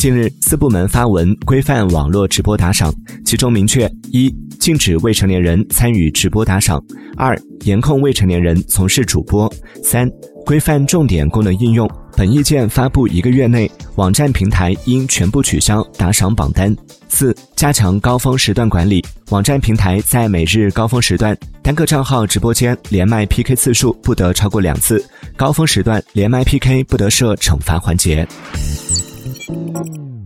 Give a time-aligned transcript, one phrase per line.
[0.00, 2.90] 近日，四部门发文规范网络直播打赏，
[3.22, 6.78] 其中明确：一、禁止未成年人参与直播打赏；
[7.18, 9.46] 二、严控未成年人从事主播；
[9.84, 10.10] 三、
[10.46, 11.86] 规范重点功能应用。
[12.16, 16.74] 本意见发布一个月内，网站平台应全部取消打赏榜单。
[17.10, 25.04] 四、加强高峰时段管理，网站平台在每日高峰时段，单个账号直播间连麦 PK 次数不得超过两次，
[25.36, 28.26] 高峰时段连麦 PK 不得设惩罚环节。
[29.50, 30.19] Música